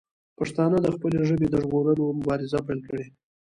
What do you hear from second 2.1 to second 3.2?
مبارزه پیل کړي.